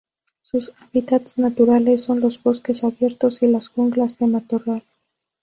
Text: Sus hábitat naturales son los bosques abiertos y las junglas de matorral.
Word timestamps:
Sus 0.41 0.73
hábitat 0.79 1.29
naturales 1.37 2.01
son 2.03 2.21
los 2.21 2.41
bosques 2.41 2.83
abiertos 2.83 3.43
y 3.43 3.47
las 3.47 3.67
junglas 3.69 4.17
de 4.17 4.25
matorral. 4.25 4.83